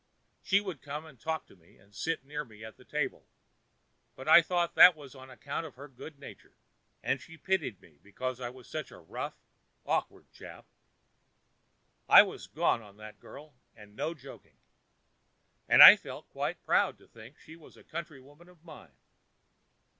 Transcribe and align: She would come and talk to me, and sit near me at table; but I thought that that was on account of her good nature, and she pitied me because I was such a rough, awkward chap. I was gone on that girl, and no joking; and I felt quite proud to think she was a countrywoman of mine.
She 0.41 0.59
would 0.61 0.81
come 0.81 1.05
and 1.05 1.19
talk 1.21 1.45
to 1.45 1.55
me, 1.55 1.77
and 1.77 1.93
sit 1.93 2.25
near 2.25 2.43
me 2.43 2.63
at 2.65 2.89
table; 2.89 3.27
but 4.15 4.27
I 4.27 4.41
thought 4.41 4.73
that 4.73 4.93
that 4.93 4.95
was 4.95 5.13
on 5.13 5.29
account 5.29 5.63
of 5.63 5.75
her 5.75 5.87
good 5.87 6.17
nature, 6.17 6.55
and 7.03 7.21
she 7.21 7.37
pitied 7.37 7.79
me 7.79 7.99
because 8.01 8.39
I 8.41 8.49
was 8.49 8.67
such 8.67 8.89
a 8.89 8.97
rough, 8.97 9.35
awkward 9.85 10.31
chap. 10.31 10.65
I 12.09 12.23
was 12.23 12.47
gone 12.47 12.81
on 12.81 12.97
that 12.97 13.19
girl, 13.19 13.53
and 13.75 13.95
no 13.95 14.15
joking; 14.15 14.57
and 15.69 15.83
I 15.83 15.95
felt 15.95 16.27
quite 16.31 16.65
proud 16.65 16.97
to 16.97 17.07
think 17.07 17.37
she 17.37 17.55
was 17.55 17.77
a 17.77 17.83
countrywoman 17.83 18.49
of 18.49 18.63
mine. 18.65 18.95